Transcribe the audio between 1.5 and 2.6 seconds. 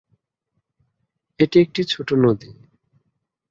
একটি ছোটো নদী।